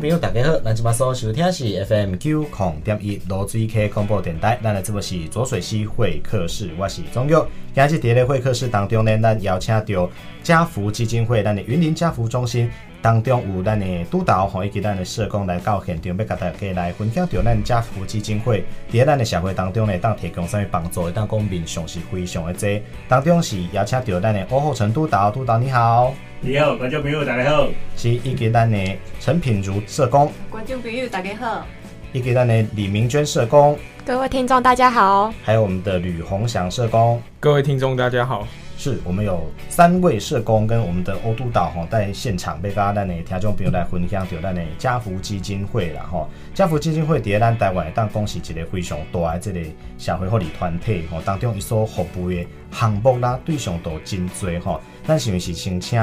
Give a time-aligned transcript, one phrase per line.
[0.00, 7.46] 朋友大家好，咱今麦所收听是 FM 九空点一罗水溪广播电台，咱来这部是左水溪会客室，我是钟佑。
[7.74, 10.10] 今日伫咧会客室当中呢，咱邀请到
[10.42, 12.70] 嘉福基金会，咱的云林嘉福中心
[13.02, 22.82] 当中有咱的督导吼，以及咱的社工来到现场，要甲大家来分享着咱家福基金会伫咱的社会当中呢，当提供啥物帮助，当讲面上是非常的多。
[23.08, 26.14] 当中是邀请到咱的欧厚成督导，督导你好。
[26.40, 27.68] 你好，观众朋友大家好。
[27.96, 28.78] 是以及咱的
[29.18, 31.66] 陈品如社工，观众朋友大家好。
[32.12, 35.32] 以及咱的李明娟社工，各位听众大家好。
[35.44, 38.46] 还有我们的吕鸿祥社工，各位听众大家好。
[38.80, 46.26] 是我们有三位社工跟我们的欧督导哈在现场，被大家的听众朋友来分享到咱的家福基金会啦哈。
[46.54, 49.60] 家福基金会在咱台湾当讲是一个非常大的这个
[49.98, 54.80] 社会福利团体吼，当中一所服务的项目啦对象都真多哈。
[55.06, 56.00] 咱是不是先请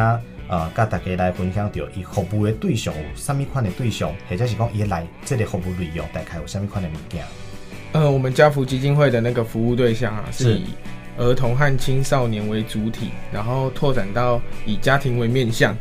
[0.47, 7.23] 呃，甲大家来分享到伊服务的对象有啥物款的对象，或者是讲伊来这个服务内容大概有啥物款的物件？
[7.93, 10.67] 呃，我们家福基金会的那个服务对象啊，是以
[11.17, 15.75] 儿童和青少年为主体，然后拓展到以家庭为面向。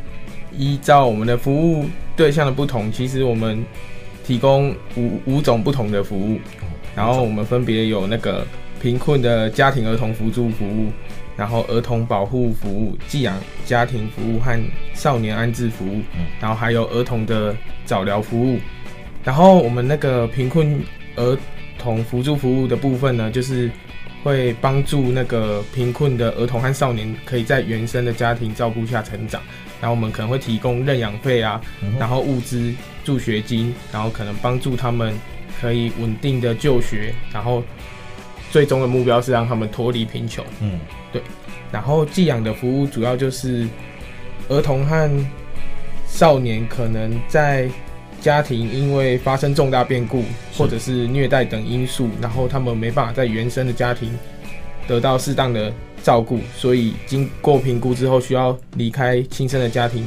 [0.51, 1.85] 依照我们的服务
[2.15, 3.63] 对象的不同，其实我们
[4.25, 6.39] 提供五五种不同的服务，
[6.95, 8.45] 然后我们分别有那个
[8.81, 10.91] 贫困的家庭儿童辅助服务。
[11.35, 14.59] 然后儿童保护服务、寄养家庭服务和
[14.95, 16.01] 少年安置服务，
[16.41, 18.57] 然后还有儿童的早疗服务。
[19.23, 20.81] 然后我们那个贫困
[21.15, 21.37] 儿
[21.77, 23.69] 童辅助服务的部分呢，就是
[24.27, 29.41] 会帮助那个贫困的儿童和少年可以在原生的家庭照顾下成长。
[29.79, 31.61] 然后我们可能会提供认养费啊，
[31.97, 32.73] 然后物资、
[33.05, 35.13] 助学金，然后可能帮助他们
[35.61, 37.63] 可以稳定的就学，然后。
[38.49, 40.43] 最终的目标是让他们脱离贫穷。
[40.61, 40.79] 嗯，
[41.11, 41.21] 对。
[41.69, 43.67] 然后寄养的服务主要就是
[44.47, 45.25] 儿童和
[46.07, 47.69] 少年可能在
[48.27, 50.21] 家庭因为发生重大变故
[50.57, 54.13] 或者是虐待等因素，然后他们没办法在原生的家庭
[54.85, 55.71] 得到适当的
[56.03, 60.05] 照顾，所以经过评估之后需要离开亲生的家庭，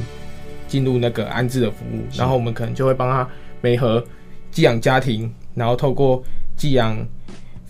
[0.67, 2.03] 进入那个安置的服务。
[2.15, 3.27] 然后我们可能就会帮他
[3.59, 4.05] 媒合
[4.51, 6.23] 寄养家庭，然后透过
[6.55, 6.95] 寄养。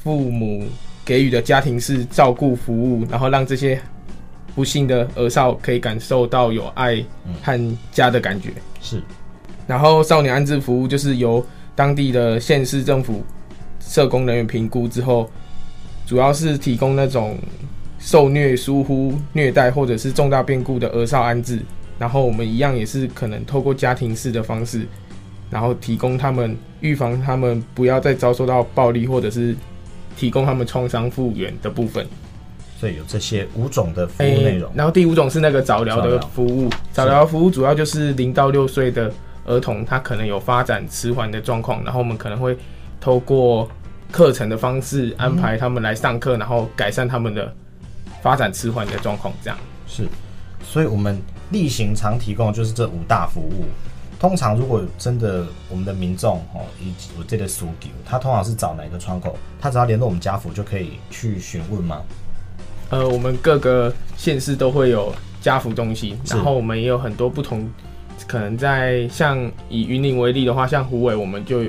[0.04, 0.66] 父母
[1.06, 3.80] 给予的家庭式照顾服务，然后让这些
[4.56, 7.06] 不幸的儿少可以感受到有爱
[7.44, 8.50] 和家的感觉。
[8.82, 9.00] 是，
[9.72, 11.42] 然后少年安置服务就是由
[11.74, 13.24] 当地的县市政府
[13.80, 15.30] 社工人员评估之后，
[16.06, 17.38] 主要是提供那种
[17.98, 21.62] 受虐、疏忽、虐待或者是重大变故的儿少安置。
[21.98, 24.86] 然后我们一样也是可能透过家庭式的方式，
[25.50, 29.56] 然后提供他们预防他们不要再遭受到暴力或者是。
[30.18, 32.06] 提供他们创伤复原的部分，
[32.78, 34.70] 所以有这些五种的服务内容。
[34.70, 39.12] 欸，然后第五种是那个早疗的服务，早疗服务主要就是零到六岁的
[39.46, 42.58] 儿童，他可能有发展迟缓的状况，然后我们可能会
[43.00, 43.70] 透过
[44.12, 47.54] 课程的方式安排他们来上课，然后改善他们的
[48.22, 49.34] 发展迟缓的状况。
[49.44, 49.58] 这样
[49.88, 50.08] 是，
[50.64, 51.20] 所以我们
[51.50, 53.66] 例行常提供就是这五大服务。
[54.20, 59.36] 通常，如果真的我们的民众哦，以我这个诉求，他通常是找哪个窗口？
[59.60, 62.04] 他只要联络我们家福就可以去询问吗？
[62.92, 67.68] 呃，我们各个县市都会有家福中心，然后我们也有很多不同，
[68.32, 71.66] 可能在像以云林为例的话，像虎尾，我们就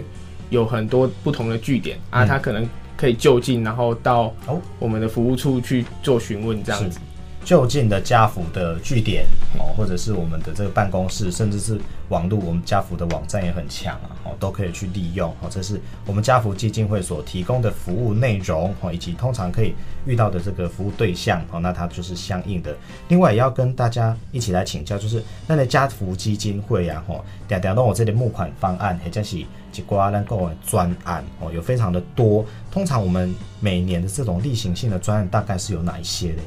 [0.48, 2.64] 有很多不同的据点、嗯、啊，他可能
[2.96, 4.32] 可以就近，然后到
[4.78, 7.00] 我们的服务处去做询问，这样子。
[7.44, 9.26] 就近的家福的据点
[9.58, 15.48] 哦，或者是我们的这个办公室，甚至是网络，我们家福的网站也很强啊，哦，都可以去利用哦。
[15.50, 19.74] 这是我们家福基金会所提供的服务内容哦，以及通常可以
[20.06, 22.76] 遇到的这个服务对象哦，那它就是相应的。
[23.08, 32.44] 另外也要跟大家一起来请教，就是那的家福基金会呀，吼，点点到我这里募款方案，或者是几挂能够专案哦，有非常的多。
[32.70, 36.38] 通常我们每年的这种例行性的专案，大概是有哪一些嘞？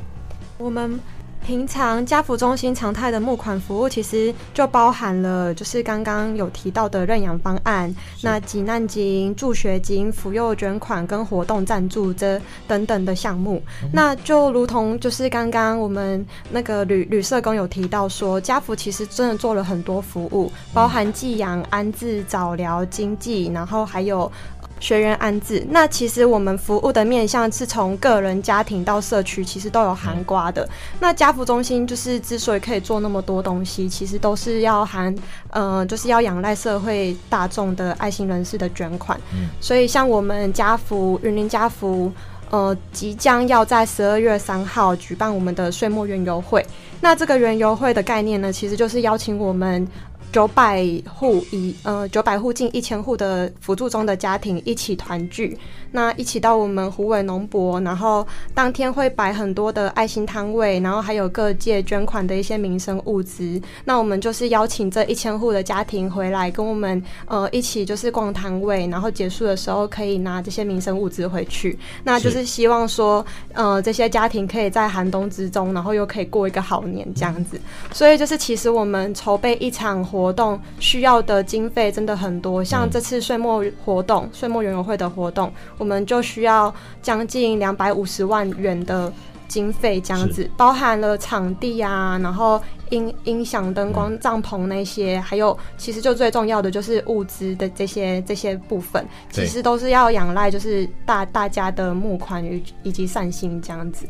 [0.58, 1.00] 我们
[1.46, 7.94] 平常家福中心常态的募款服务，其实就包含了就是刚刚有提到的认养方案，
[8.24, 13.62] 那急难金、助学金、扶幼捐款跟活动赞助这等等的项目。
[13.84, 24.32] 嗯、那就如同就是刚刚我们那个旅旅社工有提到说，家福其实真的做了很多服务，包含寄养、安置、早疗、经济，然后还有。
[24.80, 30.68] 学员安置，那其实我们服务的面向是从个人、家庭到社区，其实都有涵瓜的。
[31.00, 35.16] 那家福中心就是之所以可以做那么多东西，其实都是要含，
[35.50, 39.20] 呃，就是要仰赖社会大众的爱心人士的捐款。
[39.34, 42.12] 嗯，所以像我们家福云林家福，
[42.50, 46.64] 呃，即将要在十二月三号举办我们的岁末园游会。
[47.02, 49.88] 那这个园游会的概念呢，其实就是邀请我们。
[50.36, 55.58] 九百户一呃九百户近一千户的辅助中的家庭一起团聚，
[55.96, 63.62] 那一起到我们湖尾农博，然后当天会摆很多的爱心摊位，然后还有各界捐款的一些民生物资。
[63.86, 71.80] 那我们就是邀请这一千户的家庭回来跟我们呃一起就是逛摊位，然后结束的时候可以拿这些民生物资回去。
[72.04, 77.58] 那就是希望说呃这些家庭可以在寒冬之中，然后又可以过一个好年这样子。
[77.94, 89.14] 所以就是其实我们筹备一场活动需要的经费真的很多，像这次岁末活动、岁末园游会的活动，我们就需要将近两百五十万元的
[89.48, 104.08] 经费，这样子包含了场地啊，然后音音响、灯光、帐篷那些，还有其实就最重要的就是物资的这些这些部分，其实都是要仰赖就是大大家的募款与以及善心这样子。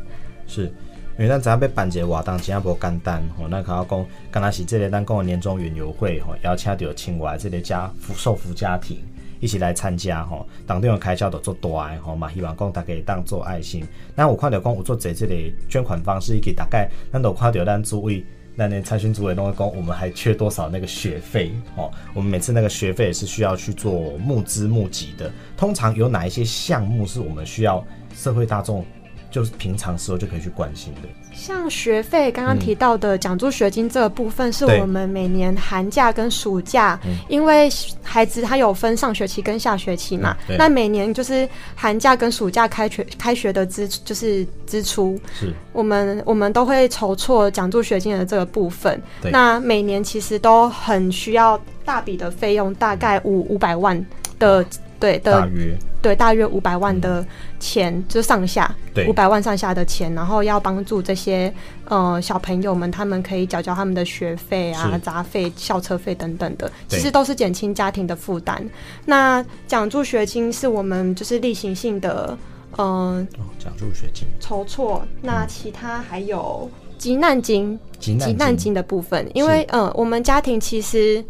[0.47, 0.73] 是。
[1.17, 3.47] 因为咱知影要办一个活动，真正无简单吼。
[3.47, 9.01] 咱刚刚讲，刚才是这个咱讲的年终园游会吼，邀请到亲外这个家受福家庭
[9.39, 10.47] 一起来参加吼。
[10.65, 13.85] 当中的开销都做大诶吼嘛，希望讲大家当做爱心。
[14.15, 15.35] 那我看到讲有做这这个
[15.69, 21.91] 捐款方式，以大概咱都看到咱诸位那年参选组委都会讲，我们还缺多少那个学费哦？
[22.13, 25.31] 我们每次那个学费也是需要去做募资募集的。
[25.57, 28.85] 通常有哪一些项目是我们需要社会大众？
[29.31, 37.69] 就是平常时候就可以去关心的，像学费刚刚提到的奖助学金这个部分，是我们每年寒假跟暑假，因为
[38.01, 45.53] 孩子他有分上学期跟下学期嘛，那每年就是寒假跟暑假开学开学的支就是支出，是。
[45.73, 54.03] 我们我们都会筹措奖助学金的这个部分，那每年其实都很需要大笔的费用，大概五五百万
[54.39, 54.65] 的。
[54.99, 55.77] 对的，大约。
[56.01, 57.25] 对大约五百万的
[57.59, 58.71] 钱，嗯、就上下
[59.07, 61.51] 五百万上下的钱，然后要帮助这些
[61.85, 68.63] 呃小朋友们，他们可以缴交他们的学费啊、杂费、校车费等等的，其实都是减轻家庭的负担。
[69.05, 72.37] 那奖助学金是我们就是例行性的，
[72.77, 73.27] 嗯、呃，
[73.57, 74.27] 奖、哦、助学金。
[74.39, 75.03] 筹措。
[75.23, 76.69] 那其他还有
[76.99, 78.75] 急难金、急难金。
[78.75, 81.25] 的部分，因为嗯、呃，我们家庭其实。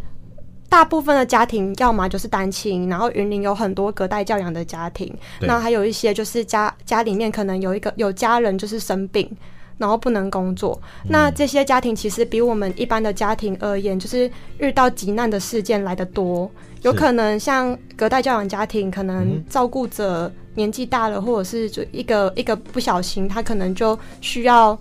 [0.67, 9.29] 大部分的家庭，要么就是单亲，然后云林有很多隔代教养的家庭，那还有一些就是家家里面可能有一个有家人就是生病，
[9.77, 10.77] 然后不能工作。
[11.03, 16.49] 嗯、那这些家庭其实比我们一般的家庭而言，就是遇到急难的事件来的多。
[16.81, 24.77] 有可能像隔代教养家庭，可能照顾者年纪大了，或者是就一个一个不小心，他可能就需要。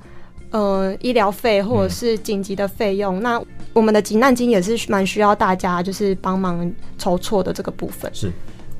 [0.50, 3.42] 呃，医疗费或者是紧急的费用，嗯，那
[3.75, 8.11] 我们的急难金也是蛮需要大家就是帮忙筹措的这个部分。
[8.15, 8.32] 是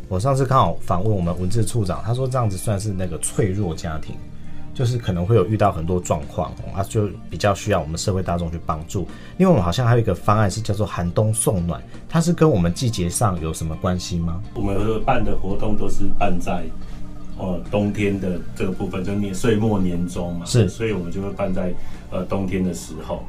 [0.08, 4.14] 我上次刚好访问我们文字处长，他说这样子算是那个脆弱家庭，
[4.73, 9.00] 就是可能会有遇到很多状况啊，就比较需要我们社会大众去帮助。
[9.37, 14.40] 因为我们好像还有一个方案是叫做寒冬送暖，它是跟我们季节上有什么关系吗？
[14.55, 16.64] 我们办的活动都是办在。
[17.37, 21.75] 呃，冬天的这个部分就年岁末年终嘛，是，所以我们就会办在
[22.12, 23.25] 呃冬天的时候。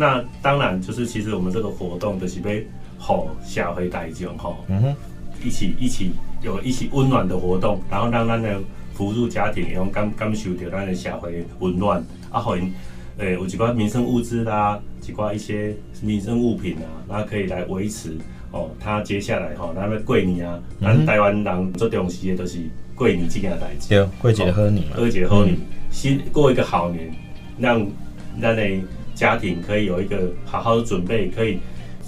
[0.00, 2.66] 那当然就是其实我们这个活动就是被
[2.98, 4.96] 吼下回带进吼，嗯哼，
[5.44, 8.58] 一起一起有一起温暖的活动，然后让咱的
[8.94, 12.56] 扶助家庭用感感受到咱的社会温暖，啊，好，
[13.18, 18.16] 诶，有几块民生物资啦，几块一些民生物品啊，那可以来维持
[18.52, 18.70] 哦。
[18.80, 22.58] 他接下来吼，咱要过年啊，咱、嗯、台湾人最重视的都是。
[23.00, 25.56] 过年这件代志，对，过节贺年，过节贺年，
[25.90, 27.10] 新过一个好年，
[27.58, 27.80] 让
[28.42, 28.62] 咱的
[29.20, 31.58] 家庭可以有一个好好的准备，可以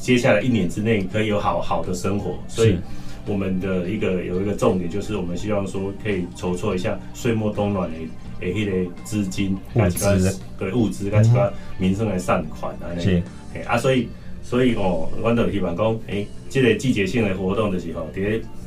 [0.00, 2.38] 接下来一年之内可以有好好的生活。
[2.49, 2.78] 所以
[3.26, 7.97] 我们的一个有一个重点就是，我们希望说可以筹措一下岁末冬暖的
[8.40, 10.40] 诶迄个资金，物资。
[10.59, 13.23] 对物资，跟其他民生的善款啊，是
[13.66, 14.09] 啊，所以
[14.42, 18.21] 所以哦，我都希望讲，诶、欸，这个季节性的活动的时候，第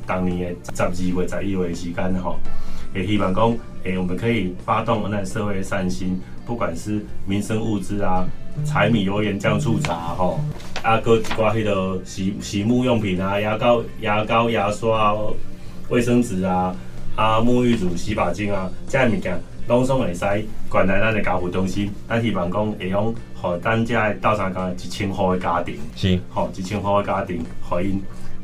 [0.05, 2.37] 当年的十二月、十一月的时间吼，
[2.95, 3.49] 也希望讲，
[3.83, 8.25] 诶、欸，我们可以发动那社会的善心，不管是民生物资啊、
[8.65, 10.39] 柴米油盐酱醋茶吼，
[10.81, 15.13] 啊，搁一寡迄个洗洗沐用品啊、牙膏、牙膏、牙刷、
[15.89, 16.73] 卫生纸啊、
[17.17, 19.37] 啊沐浴乳、洗发精啊，这样物件，
[19.67, 20.25] 拢总会使
[20.69, 21.91] 管来咱的家扶中心。
[22.07, 28.01] 咱希望讲会用，互咱遮的斗相共一千户的家庭，是，吼，一千户的家庭，互因。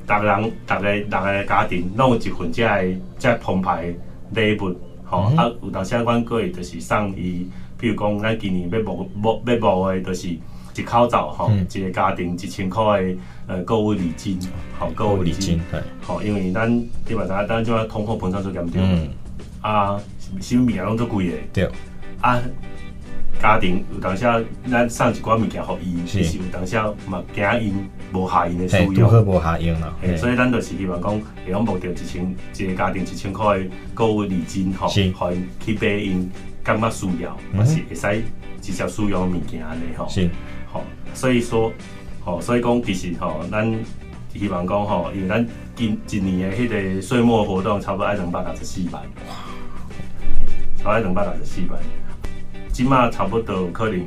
[0.08, 3.93] 逐个人，逐个人的家庭，拢有一份这个这个澎湃
[4.34, 7.48] 礼物，吼、嗯，啊，有当时阮过就是送伊，
[7.78, 13.16] 比如讲咱今年要募募要募的，就是一口罩，吼、嗯，一个家庭一千块的
[13.48, 14.40] 呃购物礼金，
[14.80, 16.70] 吼，购物礼金，对，吼，因为咱
[17.06, 19.10] 基本上咱即个通货膨胀最严重，嗯，
[19.62, 20.00] 啊，
[20.40, 21.70] 什么物件拢都贵的，对，
[22.22, 22.42] 啊。
[23.42, 29.92] 家庭有当下咱送一寡物件互伊，其实有当下嘛惊因无下因的需要，拄好无下用啦。
[30.16, 36.30] 所以咱就是希望讲，会用目着一千一个家庭一千块的购物礼金吼，互因去买因
[36.64, 38.24] 感觉需要，还是会使
[38.62, 40.08] 直接使用物件安尼吼。
[40.08, 40.30] 是，
[40.72, 40.84] 吼，
[41.16, 41.74] 所以说，
[42.24, 43.76] 吼，所以讲其实吼，咱
[44.36, 45.44] 希望讲吼，因为咱
[45.76, 49.02] 今一年的迄个岁末活动差不多爱两百六十四万，
[50.78, 51.80] 差不多两百六十四万。
[52.72, 54.00] 即马差不多可能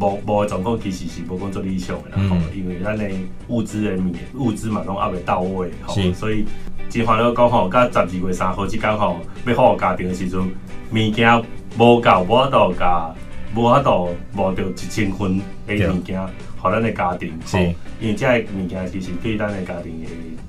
[0.00, 2.16] 无无状况，其实是无讲做理想的啦。
[2.28, 3.08] 吼、嗯，因为咱的
[3.48, 4.12] 物资的物
[4.46, 6.44] 物资嘛，拢还未到位，吼，所以
[6.88, 11.42] 真话了讲吼，甲十二月三号即间吼，要好家庭的时阵，物件
[11.78, 13.14] 无够，无法度加，
[13.54, 16.20] 无法度无着一千分的物件，
[16.60, 17.32] 互咱的家庭。
[17.46, 17.58] 是，
[18.00, 20.08] 因为这物件其实对咱的家庭也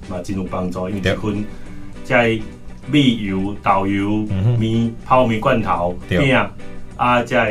[0.09, 1.45] 嘛真有帮助，因为一份
[2.03, 2.41] 这
[2.87, 4.25] 米油、豆油、
[4.57, 6.19] 面、嗯、泡面罐头、饼。
[6.97, 7.41] 啊，即个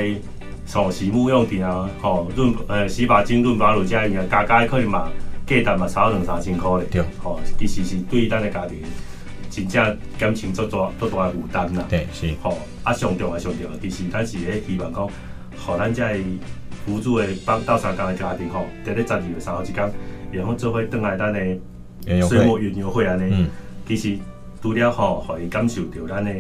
[0.66, 5.10] 从洗沐用品啊，吼润呃洗发精、润发乳这样加加可能嘛，
[5.46, 6.86] 价值嘛差两三千块嘞。
[6.90, 8.78] 对，吼，其实是对咱的家庭
[9.50, 11.84] 真正减轻足大足大的负担啦。
[11.90, 12.32] 对，是。
[12.42, 15.06] 吼，啊上重要上重要，其实咱是咧希望讲，
[15.58, 16.24] 互咱这
[16.86, 19.92] 扶助的帮到三江的家庭吼，伫咧十二月三号之间，
[20.32, 23.48] 然后做伙转来咱的岁末园游会安尼，嗯、
[23.86, 24.16] 其实
[24.62, 26.32] 除了吼，互伊感受到咱的。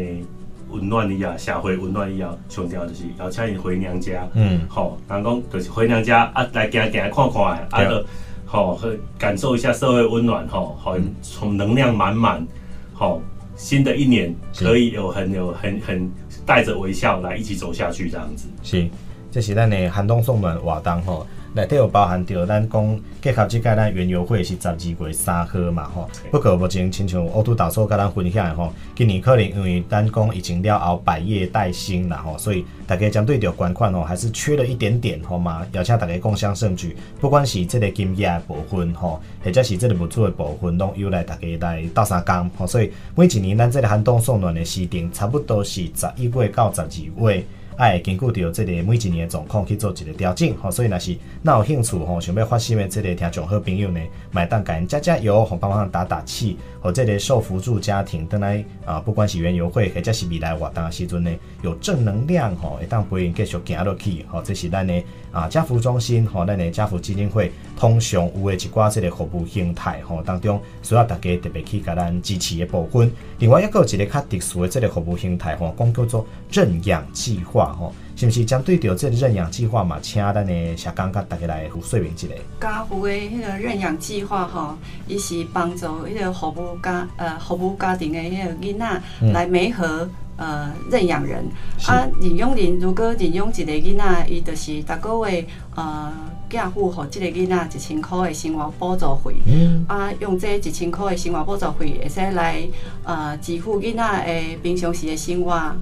[0.74, 4.28] 温暖一样，社会温暖一样，上重要就是邀请伊回娘家。
[4.34, 8.04] 嗯，好，人讲就是回娘家啊，来行行看看，啊，个
[8.44, 12.44] 好和感受一下社会温暖，吼，好，从能量满满，
[12.92, 13.20] 好，
[13.56, 16.10] 新的一年可以有很有很很
[16.44, 18.48] 带着微笑来一起走下去，这样子。
[18.62, 18.88] 是，
[19.30, 21.26] 这是咱的寒冬送暖活动吼。
[21.56, 47.44] 内底有包含着咱讲结合即个咱原油会是十二月三号嘛吼，不过目前亲像乌都导数甲咱分享的吼，今年可能因为咱讲疫情了后百业待兴啦吼，所以大家针对着捐款吼还是缺了一点点吼嘛，邀请大家共享盛举，不管是即个金额的部分吼，或者是即个物资的部分，拢由来大家来斗相共吼，所以每一年咱这个寒冬送暖的时点，差不多是十一月到十二月。
[47.76, 54.00] 哎，根据着这个每一年的状况去做一个调整，吼，所以若是那有兴趣吼，想要发心的这个听众好朋友呢，
[54.30, 61.30] 买单给人加加油，吼，帮忙打打气，和这个受扶助家庭，等来啊，不管是园游会或者是未来活动的时阵呢，
[61.62, 65.02] 有正能量，吼，会当陪因继续行落去，吼，这是咱的
[65.32, 73.10] 啊家扶中心，吼，咱的家扶基金会通常有的一寡这个服务形态，吼，当中需要大家特别去给咱支持的部分。
[73.40, 77.63] 另外，一个有一个较特殊的这个服务形态，吼，讲叫做认养计划。
[77.72, 79.98] 吼，是不是针对着这个认养计划嘛？
[80.02, 82.28] 请咱的社工甲大家来说明一下。
[82.60, 89.02] 家户的迄个认养计划吼，伊是帮助迄个服务家呃服务家庭的迄个囡仔
[89.32, 91.44] 来媒合呃认养人。
[91.86, 96.12] 啊，认养人如果认养一个囡仔，伊就是逐个月呃
[96.48, 99.34] 家扶互这个囡仔一千块的生活补助费。
[99.46, 99.84] 嗯。
[99.88, 102.62] 啊，用这一千块的生活补助费，会使来
[103.02, 105.74] 呃支付囡仔的平常时的生活。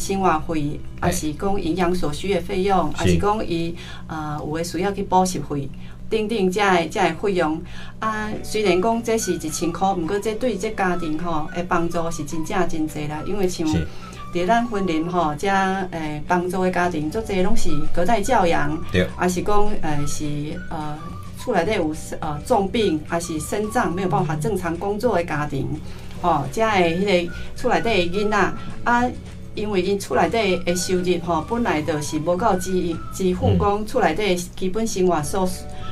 [0.00, 3.76] 生活费，还是讲营养所需的费用，还是讲伊
[4.06, 5.68] 呃有诶需要去补习费，
[6.08, 7.60] 等等这个这个费用。
[7.98, 13.22] 啊，虽然讲这是一千块，毋过这对这家庭吼诶帮助是真正真济啦。
[13.26, 13.68] 因为像
[14.32, 15.48] 伫咱婚林吼，这
[15.90, 18.76] 诶帮助的家庭，足侪拢是隔代教养，
[19.16, 20.24] 还是讲呃是
[20.70, 20.98] 呃
[21.38, 25.68] 厝内底有呃重病，还是身障没有办法正常工作的家庭，
[26.22, 28.52] 吼，这个迄个厝内底的囡仔
[28.84, 29.04] 啊。
[29.54, 35.48] 因为因厝内底的收入吼，本来就是无够支支付讲厝内底基本生活所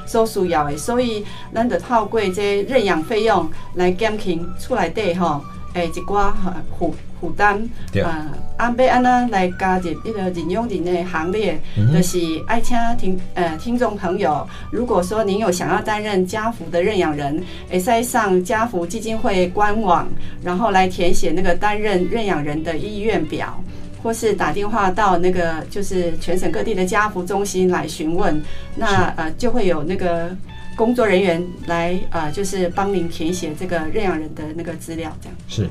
[0.07, 5.43] 所需要的，所以咱就透过这认养费用来减轻厝内底吼
[5.75, 6.33] 诶一寡
[6.79, 7.61] 负负担。
[8.03, 20.09] 啊，安要安那来加入一个领养人的行列，嗯、就是爱请听呃听众朋友，如果说您有想要担任家福的认养人，会使上家福基金会官网，
[20.43, 23.63] 然后来填写那个担任认养人的意愿表，
[24.03, 28.41] 或是打电话到那个就是全省各地的家福中心来询问，
[28.77, 30.37] 那呃就会有那个
[30.77, 35.69] 工作人员来呃就是帮您填写这个认养人的那个资料，这样是。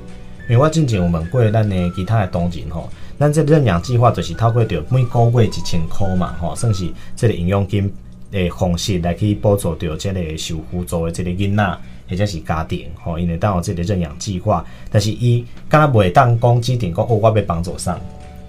[0.50, 2.90] 因为我之前有问过咱的其他的同仁吼，
[3.20, 7.94] 咱这认养计划就是透过着每个月一千块嘛吼，算是这个营养金
[8.32, 11.78] 的方式来去补助着这个受辅助的这个囡仔
[12.10, 18.00] 或者是家庭吼，因为当有这个认养计划，但是伊敢袂当讲指定讲哦，我要帮助上，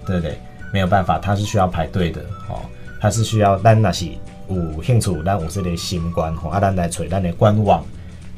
[0.05, 0.37] 对不对？
[0.71, 2.61] 没有办法，他是需要排队的吼，
[3.01, 4.05] 他是需要咱若是
[4.47, 7.83] 有兴趣，咱有这个心愿吼，啊，咱来找咱的官网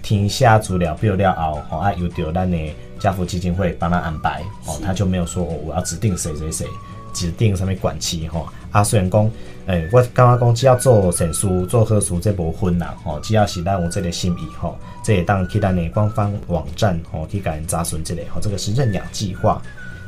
[0.01, 2.58] 填写资料表了后吼，啊，有着咱的。
[3.01, 6.67] 家福基金会帮他安排，哦，他就没有说哦，我要指定谁谁谁，
[7.12, 8.48] 指定上面管期吼。
[8.70, 9.24] 啊，虽然讲，
[9.65, 13.20] 诶、欸，我刚刚讲只要做善事、做好事，这无分啦吼。
[13.22, 19.60] 只要是咱有这个心意吼，这也当去咱的官方网站吼去甲人查询这个吼，这个是认养计划。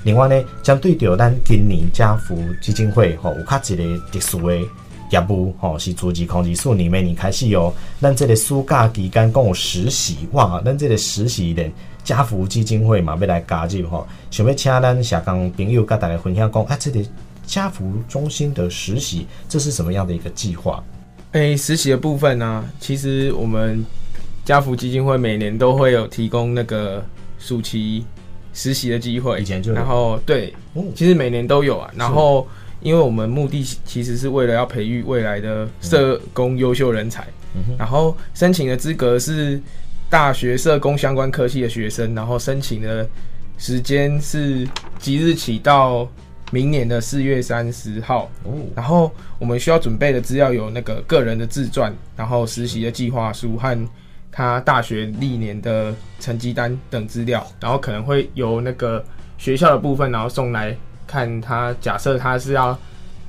[0.03, 4.59] 另外呢，针对着咱今年家福基金会吼有较一个特殊的
[5.13, 7.71] 业务吼，是自治控制数年明年开始哦。
[8.01, 11.63] 咱这个暑假期间共有实习哇，咱这个实习的
[12.03, 16.99] 家福基金会嘛要来加入吼，想要请咱社工朋友甲大家分享讲啊，这个。
[17.45, 20.81] 家福中心的实习，这是什么样的一个计划？
[21.33, 23.85] 诶、欸，实习的部分呢、啊，其实我们
[24.45, 27.03] 家福基金会每年都会有提供那个
[27.39, 28.05] 暑期
[28.53, 30.53] 实习的机会，以前就然后对，
[30.95, 31.91] 其实每年都有啊。
[31.97, 32.47] 然后，
[32.83, 37.25] 因为我们目的其实是为了要培育未来的社工优秀人才，
[37.55, 39.59] 嗯、然后申请的资格是
[40.09, 43.07] 大学社工相关科系的学生，然后申请的
[43.57, 44.67] 时间是
[44.99, 46.07] 即日起到。
[46.51, 48.53] 明年的四月三十号，哦。
[48.75, 53.89] 然后我们需要准备的资料有那个个人的自传，然后实习的计划书和
[54.31, 59.03] 他大学历年的成绩单等资料，然后可能会由那个
[59.39, 61.75] 学校的部分，然后送来看他。
[61.79, 62.77] 假设他是要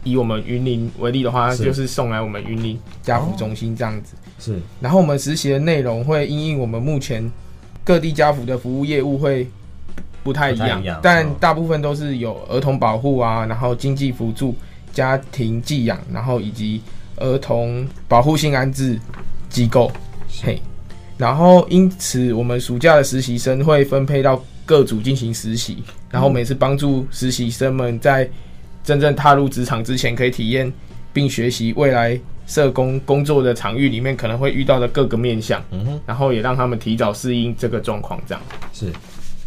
[0.03, 4.15] 以我们云林为例的话，就是送来我们云林家福中心这样子。
[4.39, 7.31] 是，然后我们实习的内容会因应我们目前
[7.85, 9.47] 各地家福的服务业务会。
[10.23, 14.57] 不太一样，一样，但大部分都是有儿童保护啊，然后经济辅助、
[14.91, 16.81] 家庭寄养，然后以及
[17.17, 18.99] 儿童保护性安置
[19.51, 19.93] 机构。
[20.43, 20.59] 嘿，
[21.19, 28.29] 然后因此我们暑假的实习生会分配到各组进行实习，然后每次帮助实习生们在
[28.83, 30.73] 真正踏入职场之前，可以体验
[31.13, 35.63] 并学习未来社工工作的场域里面可能会遇到的各个面向。
[35.71, 38.43] 嗯哼，然后也让他们提早适应这个状况，这样
[38.73, 38.93] 是。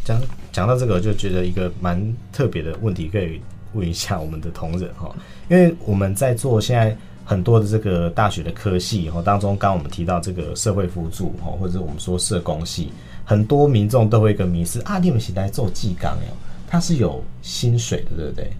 [0.03, 0.21] 讲
[0.53, 3.41] 讲到这个，就觉得一个蛮特别的问题，可以
[3.74, 5.13] 问一下我们的同仁哈，
[5.51, 6.95] 因为我们在做现在
[7.25, 12.89] 很多的这个大学的科系哈当中，刚刚我们提到这个社会辅助哈，或者我们说社工系，
[13.27, 16.31] 很多民众都会一个迷思啊，你们是来做技工哦，
[16.65, 18.53] 它是有薪水的，对不对？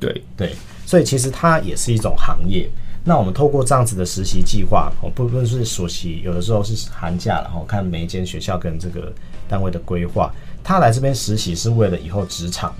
[0.00, 0.54] 对对，
[0.86, 2.66] 所以其实它也是一种行业。
[3.04, 9.12] 那我们透过这样子的实习计划，哦，不论是暑期，有的时候是寒假，然后看每一间学校跟这个
[9.46, 10.32] 单位的规划，
[10.64, 12.74] 他来这边实习是为了以后职场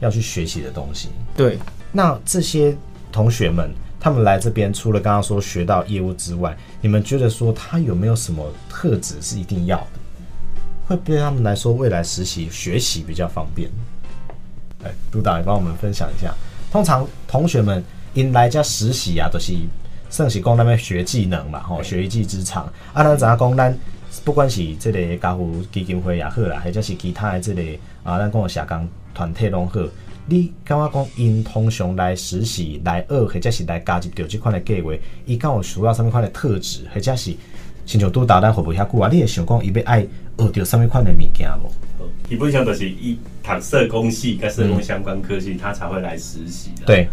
[0.00, 1.08] 要去学习的东西。
[1.36, 1.56] 对，
[1.92, 2.76] 那这些
[3.12, 10.00] 同学们，他们来这边除了刚刚说学到业务之外，你们觉得说他有没有什么特质是一定要的，
[10.86, 13.70] 会对他们来说未来实习学习比较方便？
[14.84, 16.34] 哎，督导也帮我们分享一下。
[16.70, 17.82] 通常同学们。
[18.14, 19.54] 因来家实习啊，都、就是
[20.10, 22.70] 算是讲那边学技能嘛，吼，学一技之长。
[22.92, 23.78] 啊，咱知影讲咱
[24.22, 27.62] 不管是这个家福基金会也好啦，或者是其他的这个
[28.02, 29.80] 啊，咱讲的社工团体拢好。
[30.26, 34.92] 你感觉讲因通常来实习来学，或者是来加入到这款的计划，
[35.24, 37.34] 伊敢有需要什么款的特质，或者是
[37.84, 39.08] 亲像督导咱会不会遐久啊？
[39.12, 40.00] 你会想讲伊要爱
[40.38, 41.70] 学到什么款的物件无？
[42.28, 46.86] 基本上都是一读社工系跟社工相关科系，他才会来实习的。
[46.86, 47.08] 对。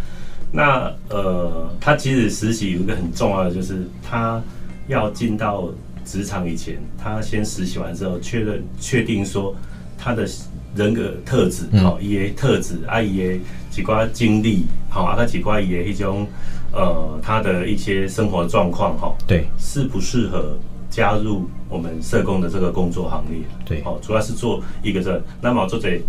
[0.51, 4.41] 那呃，他其实实习有一个很重要的，就是他
[4.88, 5.69] 要进到
[6.03, 9.55] 职场以前，他先实习完之后，确认确定说
[9.95, 10.27] 他的
[10.75, 16.25] 人格特质，好、嗯，伊的特质，啊，伊的几挂经历，好，啊，他几挂伊的迄种
[16.71, 20.58] 呃，他的一些生活状况，哈，对，适不适合
[20.89, 23.41] 加入我们社工的这个工作行列？
[23.65, 26.01] 对，哦，主要是做一个这，那么做这，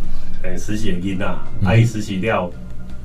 [0.42, 2.51] 呃，实习的囡仔，啊，伊实习了，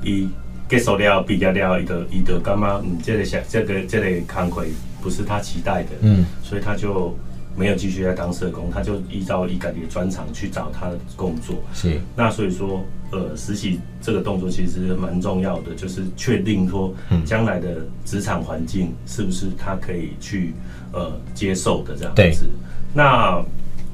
[0.03, 0.27] 伊。
[0.67, 4.63] 结束了，毕业了，伊就伊就感觉嗯，这个想这个这个工作
[4.99, 7.15] 不是他期待的，嗯，所以他就
[7.55, 11.55] 没有继续在当社工，他就依照伊家己的专长去找他的工作。
[11.73, 16.93] 是，那所以说，呃，实习这个动作其实蛮重要的，就是确定说
[17.25, 20.53] 将来的职场环境是不是他可以去
[20.91, 22.49] 呃接受的这样子。
[22.93, 23.43] 那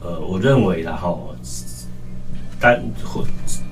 [0.02, 1.36] 呃，我认为然后
[2.60, 3.24] 单或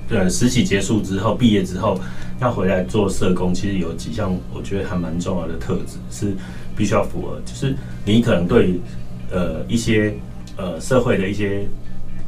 [0.08, 2.00] 呃实习结束之后，毕业之后。
[2.40, 6.34] 要回来做社工，其实有几项我觉得还蛮重要的特质是
[6.74, 8.80] 必须要符合，就是你可能对
[9.30, 10.14] 呃一些
[10.56, 11.66] 呃社会的一些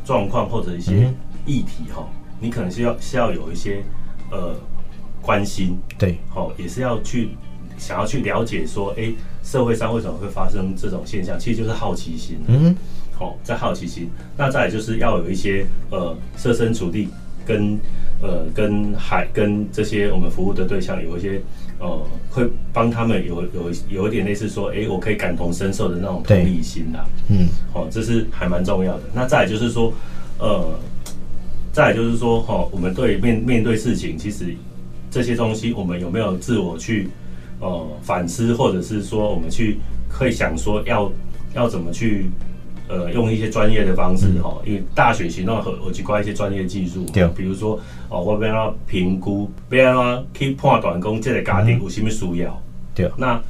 [0.05, 1.13] 状况或者一些
[1.45, 2.09] 议题哈，
[2.41, 3.83] 你可能是要需要有一些
[4.31, 4.55] 呃
[5.21, 7.31] 关心，对，好，也是要去
[7.77, 12.75] 想要去了解说，哎、欸，社会上为什么会发生这种现象，其实就是好奇心，嗯，
[13.19, 17.09] 好，在好奇心，那再就是要有一些呃设身处地
[17.47, 17.79] 跟。
[18.25, 21.43] 呃，跟海跟这些我们服务的对象有一些，
[21.83, 27.05] 呃，会帮他们有有有一点类似说，哎、欸，我可以感同身受的那种同理心啦。
[27.29, 29.03] 嗯，哦，这是还蛮重要的。
[29.13, 29.93] 那再来就是说，
[30.39, 30.79] 呃，
[31.73, 34.55] 再来就是说，哈、哦，我们对面面对事情，其实
[35.11, 37.09] 这些东西我们有没有自我去
[37.59, 41.11] 呃反思，或者是说我们去会想说要
[41.53, 42.31] 要怎么去
[42.89, 52.63] 呃用一些专业的方式哈、嗯，因为大学行动和有几块一些专业技术，对，比如说哦，我们要评估，不要啊去判断讲这个家庭有什么需要，
[52.95, 53.41] 对，那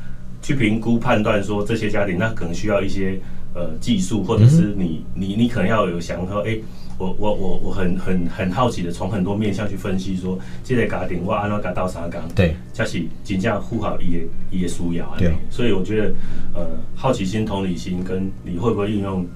[0.40, 3.18] 去评估判断说这些家庭那可能需要一些
[3.54, 6.62] 呃技术，或者是你、嗯、你你可能要有想说，哎、欸。
[6.98, 15.12] 我我我我很很很好奇的从很多面向去分析说，这个家庭我安怎甲斗相共，对，才是真正符合伊的伊的需要。
[15.18, 16.14] 对，所以我觉得，
[16.54, 19.26] 呃，好奇心、同理心，跟你会不会运用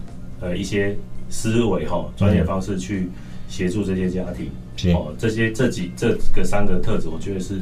[0.40, 0.97] 呃一些
[1.29, 3.09] 思维哈专业方式去
[3.49, 7.61] 协助这些家庭，哦，这些这几这个三个特质，我觉得是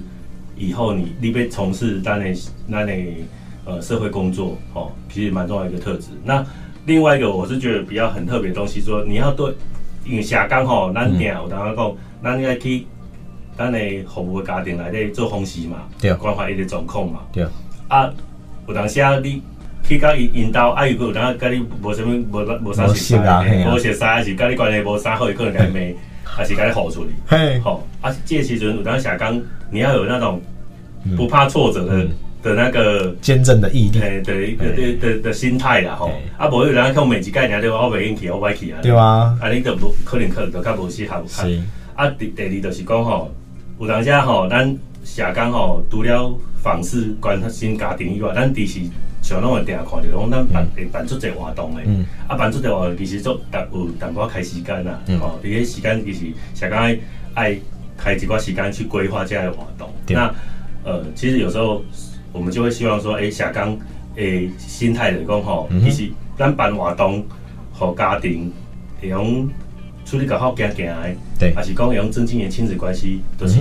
[0.56, 2.34] 以后你你被从事在内
[2.66, 3.24] 那内
[3.64, 6.08] 呃社会工作哦，其实蛮重要的一个特质。
[6.24, 6.44] 那
[6.84, 9.54] 另外一个我是觉得比较很特别的东西，说你要对。
[10.04, 12.86] 因为社工吼，咱定有当讲，咱应该去
[13.56, 17.46] 咱的服务的家庭内底做访视嘛，对，关怀伊的状况嘛，对。
[17.88, 18.10] 啊，
[18.66, 19.42] 有当时啊，你
[19.82, 25.80] 去到伊因兜，啊，有当甲你无啥物无无啥熟悉啊，无熟悉，还是甲你关系无啥好，伊可能甲骂，
[26.24, 27.10] 还是甲你吼出去。
[27.26, 30.40] 嘿，好，啊，这时阵有当社工，你要有那种
[31.16, 32.06] 不怕挫折的。
[32.44, 41.24] 的那个坚贞的毅力，对对对的的心态啦吼，啊，无有人看每几概念对我袂用去，我歪去啊，对啊，啊，你都无可能可能较无适合。
[41.26, 41.58] 是，
[41.94, 43.30] 啊，第第二就是讲吼，
[43.80, 48.80] 有当时吼，咱社工吼，除了访视关心家庭以外，咱其实
[49.22, 51.84] 像拢会定看着讲，咱办会办出这活动诶，
[52.28, 56.98] 啊，办出这活动其实做淡有淡薄开时间啦，吼，这些时间其实社工爱
[57.32, 57.58] 爱
[57.96, 59.88] 开一寡时间去规划这样的活动。
[60.08, 60.30] 那
[60.84, 61.82] 呃，其实有时候。
[62.34, 63.78] 我们就会希望说，哎，社工
[64.16, 67.24] 诶，心态来讲吼，其实咱办活动，
[67.72, 68.52] 和家庭
[69.02, 69.48] 用
[70.04, 73.60] 处理搞好行行的，对，还是讲用增进的亲子关系，都是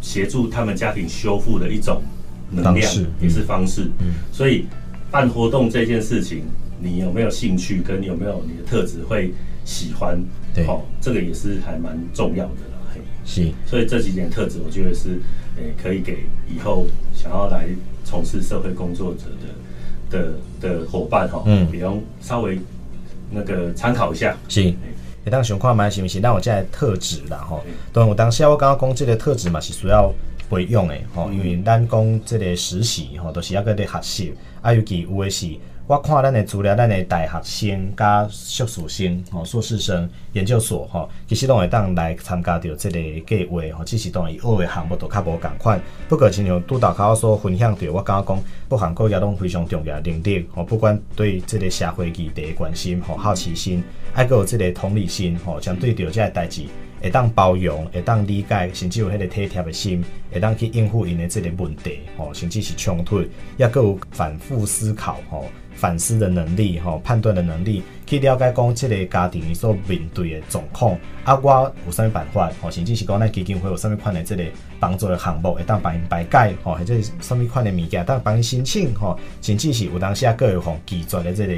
[0.00, 2.02] 协助他们家庭修复的一种
[2.50, 3.90] 能量，也是方式。
[4.00, 4.64] 嗯，所以
[5.10, 6.42] 办活动这件事情，
[6.80, 9.30] 你有没有兴趣，跟有没有你的特质会
[9.66, 10.18] 喜欢，
[10.54, 12.78] 对，好，这个也是还蛮重要的啦。
[12.94, 15.20] 嘿，是，所以这几点特质，我觉得是，
[15.58, 16.86] 诶，可以给以后
[17.26, 17.68] 想要来。
[18.08, 22.56] 从事社会工作者的的的伙伴哈，嗯，比方稍微
[23.32, 24.76] 那个参考一下，是，也
[25.28, 26.20] 当想看蛮是不是？
[26.20, 30.14] 但我现在特质啦吼，当我当时我刚刚讲这个特质嘛是需要
[30.48, 35.48] 培养的吼，因为咱讲这个实习吼都是要个咧学习，啊尤其有的是。
[35.88, 45.80] 我看咱的资料，咱的大学生、加硕士生、吼硕士生、研究所，吼其实拢会当来参加到这个计划，吼只是当然伊学的项目都较无共款。
[46.08, 53.80] 不过，亲像督导刚刚所分享到，我感觉讲，各行各业拢非常重要的能力，吼不管对这个社会议题关心，吼好奇心，
[54.12, 56.64] 还有这个同理心，吼相对着这个代志，
[57.00, 63.22] 会当包容，会当理解，甚至有迄个体贴的心，会当去应付因的这个问题，吼甚至是冲突，
[63.56, 65.44] 也够有反复思考，吼。
[65.76, 74.42] 反思的能力，吼判断的能力，去了解讲即个家庭所面对的状况，啊，我有啥物办法，吼，甚至是讲咱基金会有啥物款的即个
[74.80, 81.54] 帮助的项目，会当帮因排解，吼，或者啥物款的物件，当帮因申请，吼，甚至是有当时啊，各有吼拒绝的这个。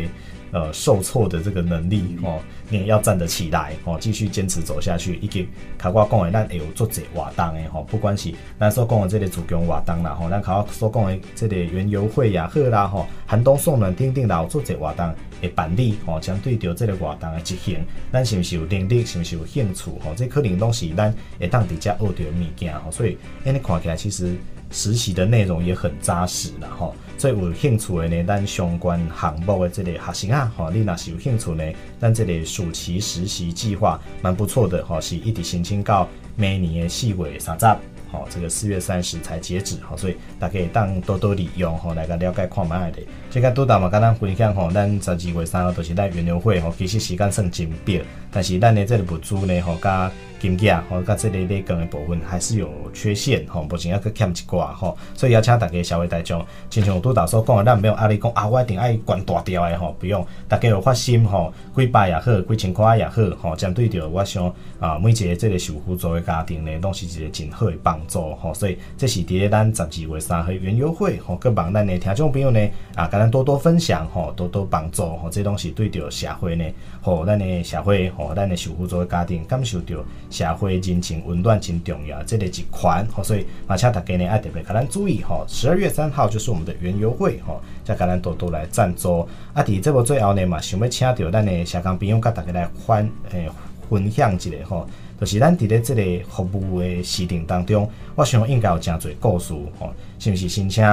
[0.50, 5.16] 呃，受挫的这个能力哦，你也要站得起来哦，继续坚持走下去。
[5.16, 20.14] 以及卡我讲的，咱会有做这活动的吼，不管是咱所讲的这个主攻活动啦吼，咱卡瓜所讲的这个园游会也、好啦吼，寒冬送暖等等啦，有做这活动的办理吼，相对着这个活动的执行，咱是毋是有能力，是毋是有兴趣吼？
[20.16, 24.34] 这可能都是咱会当伫遮学到的物件吼，所以，安尼看起来其实
[24.70, 26.94] 实习的内容也很扎实啦吼。
[27.16, 31.64] 最有兴趣的呢，咱相关项目的这个学生啊，吼，你若是有兴趣呢，
[32.00, 37.66] 咱这个暑期实习计划蛮不错的，吼，是一直申请到每年的四月三十，
[38.12, 42.98] 吼，这个四月三十才截止，吼，所以大家可以当多多利用，吼，来个了解看卖的。
[43.30, 48.00] 这个督导嘛，跟咱分享吼，咱十二月三号都是咱园游会，吼，其实时间算真短，
[48.30, 50.08] 但是咱的这个物资呢，吼，加。
[50.40, 72.60] 金价吼，甲这个咧讲的部分还是有缺陷吼，目前还佫欠一寡吼，所以要请大家社会大众，亲像督导所讲的，咱毋用压力讲啊，我一定爱管大条的吼，不用，大家有发心吼，几百也好，几千块也好吼，针对着我想啊，每一个这个受辅助的家庭呢，拢是一个真好的帮助吼，所以这是伫咱十二月三号园游会吼，佮望咱的听众朋友呢
[72.94, 76.64] 啊，甲咱多多分享吼，多多帮助吼，这拢是对着社会呢，
[77.00, 80.04] 吼，咱的社会吼，咱的受辅助的家庭感受着。
[80.30, 89.26] 社会人情温暖真重要，这个一款，所以马且大家呢爱特别可能注意吼，十二月三号就是我们的园游会吼，再可能多多来赞助。
[89.52, 93.48] 啊，伫这部最后呢嘛，想要请到咱的社工朋友，跟大家来分诶
[93.88, 94.86] 分享一下吼。
[95.18, 100.48] 就是咱伫咧这个服务的时程当中，我想应该有真侪故事吼，是不是？
[100.48, 100.84] 先请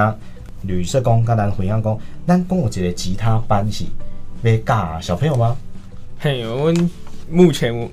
[0.62, 3.84] 吕社工跟咱分享讲，咱讲有一个吉他班是
[4.42, 5.56] 要教小朋友吗？
[6.18, 6.90] 嘿，我们
[7.30, 7.88] 目前我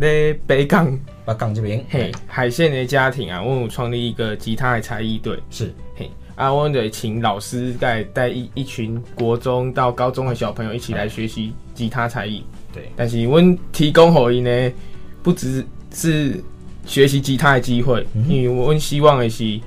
[0.00, 6.10] 在北港，北港这边，嘿，海线的家庭啊，我有创立一个吉他的才艺队，是嘿。
[6.36, 12.44] 啊，我得请老师带带一一群国中到高中的小朋友一起来学习吉他才艺。
[12.72, 14.72] 对，但是我提供给伊呢，
[15.20, 16.40] 不只是
[16.86, 19.58] 学习吉他的机会，嗯、因为我希望的是，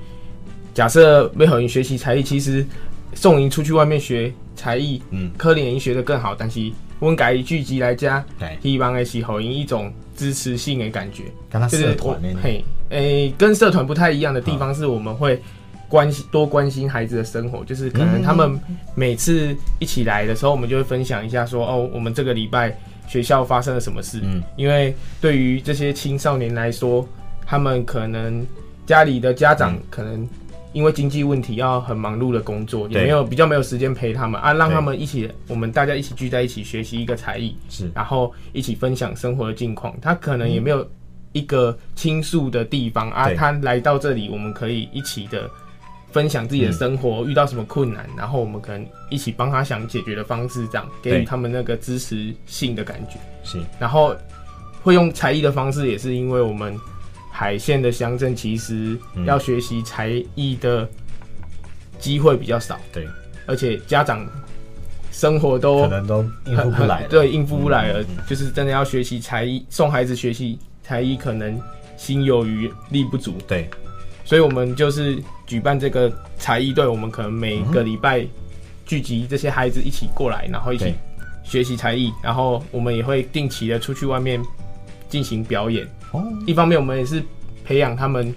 [0.72, 2.64] 假设要给伊学习才艺，其实
[3.12, 6.34] 送伊出去外面学才艺，嗯，可能伊学得更好。
[6.34, 11.24] 但是我改聚集来家，对，希望的是给伊一种支持性的感觉。
[11.50, 15.40] 跟他社团嘿，诶、欸，跟社团不太一样的地方是我们会。
[15.88, 18.58] 关心多关心孩子的生活，就是可能他们
[18.94, 22.74] 每次一起来的时候，我们就会分享一下说哦，我们这个礼拜
[23.06, 24.18] 学校发生了什么事。
[24.22, 27.06] 嗯，因为对于这些青少年来说，
[27.44, 28.42] 他们可能
[28.86, 30.26] 家里的家长可能
[30.72, 39.94] 因为经济问题要很忙碌的工作，也没有比较没有时间陪他们啊，让他们一起，我们大家一起聚在一起学习一个才艺，是，然后一起分享生活的近况。
[40.00, 40.88] 他可能也没有
[41.32, 45.48] 一个倾诉的地方啊，他来到这里，我们可以一起的。
[46.10, 53.18] 分享自己的生活，遇到什么困难，然后我们可能一起帮他想解决的方式，这样给予他们那个支持性的感觉。
[53.42, 54.14] 是，然后
[54.82, 56.78] 会用才艺的方式，也是因为我们
[57.34, 60.86] 海线的乡镇其实要学习才艺的
[61.98, 62.78] 机会比较少。
[62.92, 63.08] 对，
[63.46, 64.24] 而且家长
[65.10, 71.58] 生活都可能都应付不来，对，应付不来了，就是真的要学习才艺，送孩子学习才艺，可能
[71.96, 73.34] 心有余力不足。
[73.48, 73.68] 对。
[74.24, 78.24] 所以，我们就是举办这个才艺队，我们可能每个礼拜
[78.86, 80.94] 聚集这些孩子一起过来，然后一起
[81.42, 84.40] 学习才艺，然后我们也会定期的出去外面
[85.08, 85.84] 进行表演。
[86.12, 87.22] 哦，一方面我们也是
[87.64, 88.34] 培养他们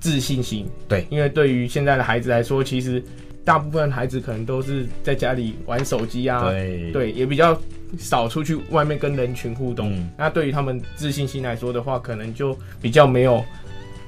[0.00, 0.66] 自信心。
[0.88, 3.02] 对，因为对于现在的孩子来说，其实
[3.44, 7.60] 大部分孩子可能都是在家里玩手机啊，对，对，也比较
[7.98, 9.92] 少出去外面跟人群互动。
[9.92, 13.44] 嗯，那对于他们自信心来说的话，可能就比较没有。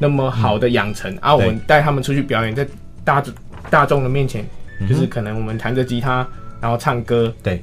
[0.02, 2.66] 那么好的养成、嗯、啊，我们带他们出去表演，在
[3.04, 3.22] 大
[3.68, 4.42] 大众的面前，
[4.80, 6.26] 嗯、就是可能我们弹着吉他，
[6.58, 7.62] 然后唱歌，对，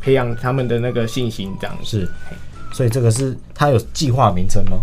[0.00, 2.08] 培养他们的那个信心，这样是。
[2.72, 4.78] 所以这个是它有计划名称吗？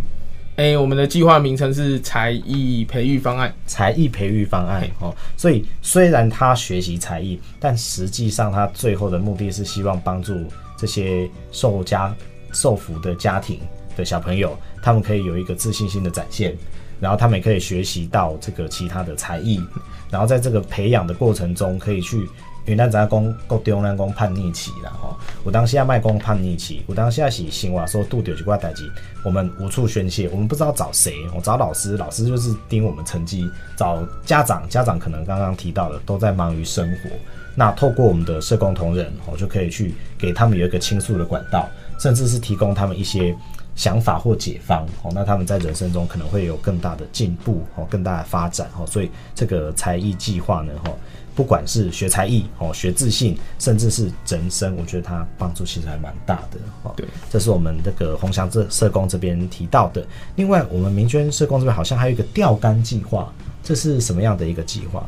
[0.58, 3.54] 哎、欸，我们的计划名称是才艺培育方案。
[3.68, 10.34] 才艺培育方案哦，所以虽然他学习才艺，但实际上他最后的目的是希望帮助
[10.76, 12.16] 这些受家
[12.54, 13.60] 受福的家庭
[13.96, 16.56] 的小朋友，他们可以有一个自信心的展现。
[17.00, 19.64] 然后他们也可以学习到这个其他的才艺，
[20.10, 22.28] 然后在这个培养的过程中，可以去
[22.68, 25.18] 云南杂工够丢南工叛逆期了哈。
[25.44, 28.92] 我当下卖工叛逆期，我当下是新华说杜丢几块代志，
[29.24, 37.10] 我们无处宣泄，我们不知道找谁，我找老师，老师就是盯我们成绩；找家长，家长可能刚刚提到的都在忙于生活。
[37.56, 41.68] 那透过我们的社工同仁，我就可以去给他们有一个倾诉的管道，
[42.00, 43.36] 甚至是提供他们一些。
[43.78, 50.90] 想法或解方，哦，那他们在人生中可能会有更大的进步，哦，更大的发展，哦，所以这个才艺计划呢，哈，
[51.38, 60.04] 不管是学才艺，哦，学自信，甚至是人生，我觉得它帮助其实还蛮大的，哦，对，这是我们这个鸿翔这社工这边提到的。
[60.36, 63.32] 另外，我们明娟社工这边好像还有一个钓竿计划，
[63.64, 65.08] 这是什么样的一个计划？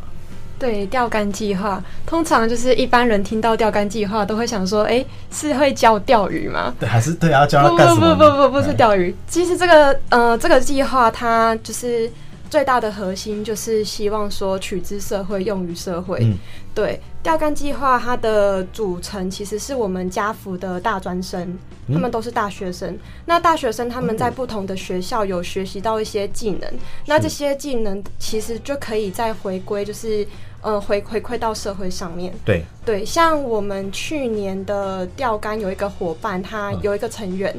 [0.60, 6.72] 对，钓竿计划，通常就是一般人听到钓竿计划都会想说，哎，是会教钓鱼吗？
[6.80, 8.14] 对，还是对啊，教他干什么？
[8.14, 9.16] 不不不不不是钓鱼。
[9.28, 12.12] 其实这个呃，这个计划它就是
[12.50, 16.20] 最大的核心就是希望说取之社会，用于社会。
[16.22, 16.38] 嗯，
[16.74, 21.58] 对，钓竿计划它的组成其实是我们家福的大专生。
[21.92, 26.72] 他们都是大学生，那大学生他们在不同的学校有学习到一些技能，
[27.08, 30.24] 那这些技能其实就可以再回归，就是
[30.62, 32.32] 呃回回馈到社会上面。
[32.46, 37.56] 对对，像我们去年的钓竿有一个伙伴，他有一个成员，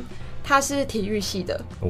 [0.50, 1.54] 他是体育系的。
[1.80, 1.88] 哦。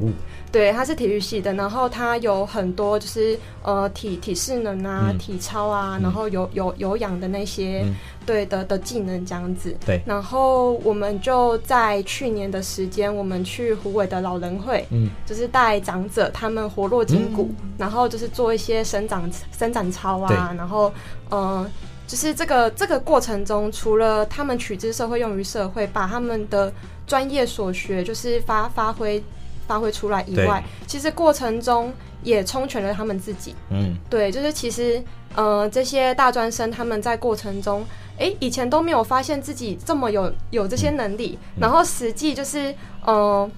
[0.53, 7.95] 对，他是体育系的，然后他有很多就是呃体体适能啊、嗯、体操啊，然后有有有氧的那些、嗯、
[8.27, 9.73] 对的的技能这样子。
[9.87, 20.93] 对，然后我们就在去年的时间，我们去虎尾的老人会，嗯，就是带长者他们活络筋骨、嗯，然后就是做一些伸展伸展操啊，然后
[21.29, 21.65] 呃，
[22.09, 26.73] 就是这个这个过程中，除了他们取之社会用于社会，把他们的
[27.11, 29.23] 专业所学就是发发挥。
[29.71, 31.93] 发挥出来以外，其实过程中
[32.25, 33.55] 也充全了他们自己。
[33.71, 35.01] 嗯，对，就是其实，
[35.37, 37.87] 呃，这些大专生他们在过程中，
[38.19, 43.49] 哎、欸，以前都没有发现自己这么有有这些能力，嗯、然后实际就是，呃，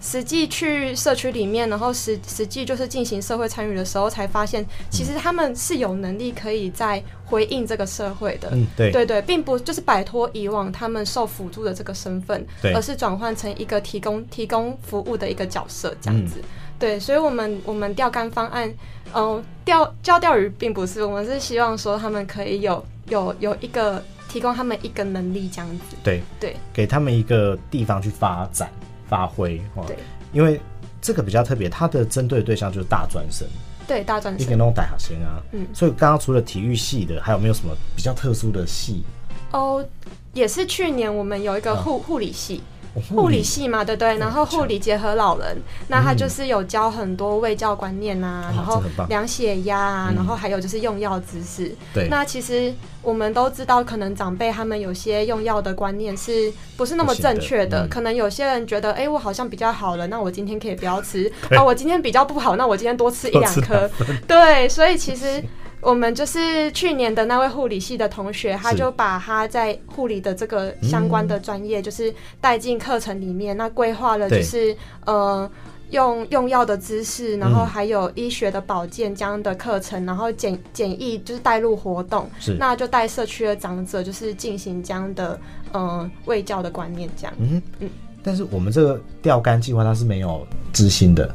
[0.00, 8.48] 实际去社区里面，然后实实际就是进行社会参与的时候，才发现其实他们是有能力可以在回应这个社会的。
[8.52, 16.36] 嗯，对，对对，并不就是摆脱以往他们受辅助的这个身份，对，而是转换成一个提供提供服务的一个角色这样子。
[16.38, 18.68] 嗯、对，所以我们我们钓竿方案，
[19.12, 25.96] 嗯、呃，钓教钓鱼并不是，我们是希望说他们可以有有有一个提供他们一个能力这样子。
[26.02, 28.70] 对对，给他们一个地方去发展。
[29.10, 29.96] 发挥哦，对，
[30.32, 30.58] 因为
[31.02, 33.46] 这个比较特别，它的针对的对象就是大专生，
[33.86, 39.02] 对大专生，一个那种大学生啊，嗯，所以刚刚除了体育系的，还有没有什么比较特殊的系？
[39.50, 39.84] 哦，
[40.32, 42.62] 也是去年我们有一个护护、啊、理系。
[43.08, 45.56] 护理系嘛，对对，然后护理结合老人，
[45.88, 51.74] 那他就是有教很多卫教观念啊，然后量血压啊，然后还有就是用药知识。
[51.94, 57.86] 对，那其实我们都知道，可能长辈他们有些用药的观念是不是那么正确的？
[57.88, 63.88] 可能有些人觉得，哎，我好像比较好了，那我今天可以不要吃啊，我今天比较不好，那我今天多吃一两颗。
[64.26, 65.42] 对，所以其实。
[65.80, 73.56] 我们就是去年的那位护理系的同学，他就把他在护理的这个相关的专业，就是带进课程里面。
[73.56, 75.50] 嗯、那规划了就是呃
[75.88, 82.28] 用用药的知识，然后还有医学的保健这样的课程，然后简简易就是带入活动。
[82.38, 85.40] 是，那就带社区的长者就是进行这样的
[85.72, 87.32] 呃卫教的观念这样。
[87.38, 87.88] 嗯嗯。
[88.22, 91.34] 但是我们这个钓竿计划它是没有资薪的，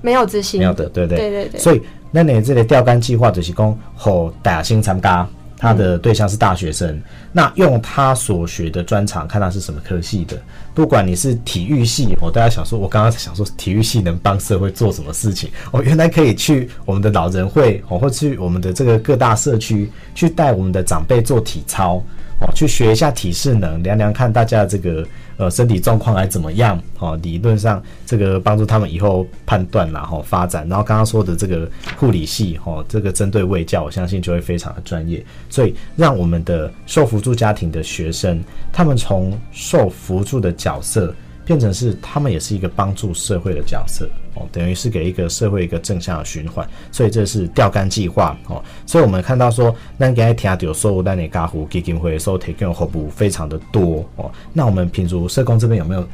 [0.00, 1.60] 没有资薪，没有的，对对对对对。
[1.60, 1.82] 所以。
[2.16, 6.88] 那你这个钓竿计划就是讲，和大学生参加，他的对象是大学生。
[6.88, 10.34] 嗯、那用他所学的专长，看他是什么科系的。
[10.74, 15.50] 不管你是体育系，我大家想说，我刚刚想说体育系能帮社会做什么事情？
[15.70, 22.02] 我原来可以去我们的老人会，哦，或去我们的这个各大社区，去带我们的长辈做体操，
[22.40, 25.06] 哦，去学一下体适能，量量看大家的这个。
[25.36, 26.80] 呃，身体状况还怎么样？
[26.98, 30.68] 哦，理论上这个帮助他们以后判断然后发展。
[30.68, 35.24] 然后刚刚说的这个护理系，哦，这个针对卫教，我相信就会非常的专业。
[35.50, 41.14] 所以让我们的受辅助家庭的学生，他们从受辅助的角色。
[41.46, 48.60] 变成是他们也是一个帮助社会的角色哦，等于是给一个社会一个正向的循环，所以这是钓竿计划哦。
[48.84, 54.28] 所以我们看到说，那给听到说，那你嘉福基金会所提供的服务非常的多哦。
[54.52, 56.04] 那我们品竹社工这边有没有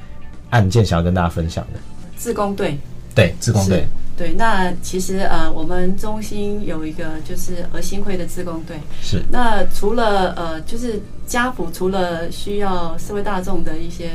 [0.51, 1.81] 案件想要跟大家分享的？
[2.14, 2.77] 自工队，
[3.14, 3.87] 对，自工队，
[4.18, 4.35] 对。
[4.35, 9.23] 那其实呃，我们中心有一个就是儿心会的自工队，是。
[9.31, 14.11] 那除了呃，就是家福除了需要社会大众的一些。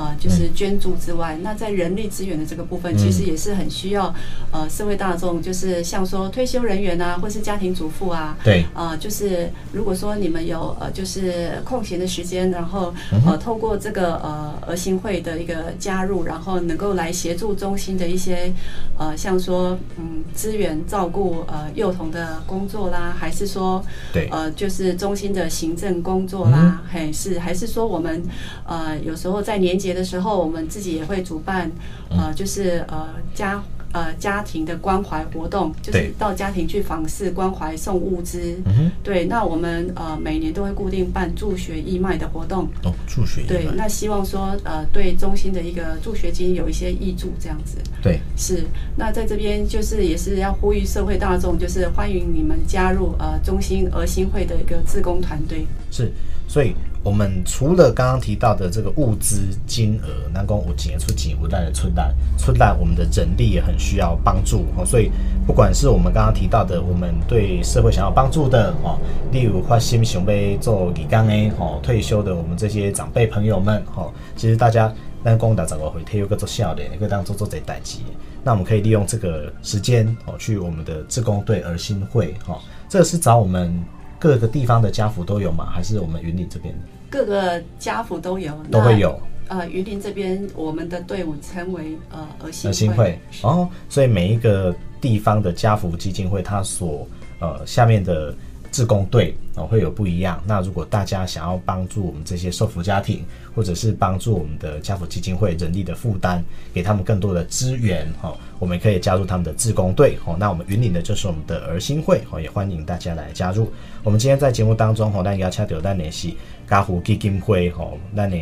[0.00, 4.14] 呃，就是捐助之外，那在人力资源的这个部分，其实也是很需要
[4.50, 12.94] 呃社会大众，就是像说退休人员啊，或是家庭主妇啊，对，呃，就是如果说你们有呃就是空闲的时间，然后
[13.26, 18.50] 呃透过这个呃儿心会的一个加入，然后能够来协助中心的一些
[18.96, 23.84] 呃像说嗯资源照顾呃幼童的工作啦，还是说
[24.14, 24.28] 对。
[24.30, 28.22] 呃就是中心的行政工作啦，还是还是说我们
[28.64, 31.70] 呃有时候在年节的时候，我们自己也会主办，
[32.10, 38.60] 呃，就是呃家呃家庭的关怀活动，就是到家庭去访视关怀送物资。
[38.66, 42.68] 嗯对，那我们呃每年都会固定办助学义卖的活动。
[42.84, 43.48] 哦，助学义卖。
[43.48, 47.78] 对，那希望说呃对中心的一个助学金有一些益助这样子。
[48.02, 48.64] 对，是。
[48.96, 55.66] 那在这边就是也是要呼吁社会大众，就是欢迎你们加入呃中心儿心会的一个自工团队。
[55.90, 56.12] 是，
[56.50, 56.74] 所以。
[57.02, 64.84] 我们除了刚刚提到的这个物资金额，南宫五几年出几不带的存单，存单我们的人力也很需要帮助哦。
[64.84, 65.10] 所以
[65.46, 68.98] 不管是我们刚刚提到的，我们对社会想要帮助的哦，
[69.32, 78.00] 例如花心想要做义工的哦，退休的我们这些长辈朋友们哦，其实大家南宫打找个回退休个做笑脸，可以当做做这代志。
[78.44, 82.58] 那我们可以利用这个时间哦，去我们的志工队儿心会哦，
[82.90, 83.82] 这是找我们。
[84.20, 85.70] 各个地方的家福都有吗？
[85.72, 86.80] 还是我们云林这边的？
[87.10, 89.18] 各个家福都有，都会有。
[89.48, 92.70] 呃，云林这边我们的队伍称为呃儿心会。
[92.70, 97.04] 儿心会哦，所以每一个地方的家福基金会，它所
[97.40, 98.32] 呃下面的。
[98.70, 100.42] 志工队哦会有不一样。
[100.46, 106.42] 那如果大家想要帮助我们这些受扶家庭，或者是帮助我们的家福基金会人力的负担，
[106.72, 110.36] 给他们更多的资源哈，我们可以加入他们的志工队哦。
[110.38, 113.70] 那我们云岭的就是我们的儿心会哦，也欢迎大家来加入。
[114.04, 116.32] 我们今天在节目当中哦，咱邀请到咱的是
[116.68, 118.36] 家福基金会哦，咱的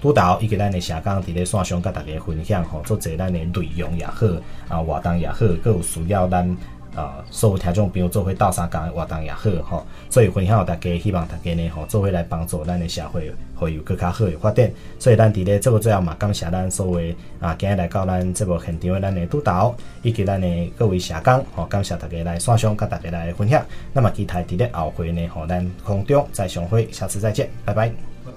[0.00, 4.26] 督导一个咱的社工伫咧线上跟大家分享吼，做侪咱的内容也好
[4.68, 6.56] 啊，活动也好，各有需要咱。
[6.94, 14.70] 啊，所有听众朋友做伙斗相共活动也好吼，所以分享大家，希望大家呢吼做伙来帮助咱的社会会有更加好的发展。
[14.98, 23.64] 所以咱伫咧这个最后嘛，感谢咱所有啊，今日来到咱这部现场的咱的督导以及咱的各位社工吼，感谢大家来线上跟大家来分享。
[23.92, 27.92] 那么期待伫咧后会呢，吼咱空中再相会，下次再见，拜拜，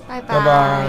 [0.08, 0.88] 拜拜。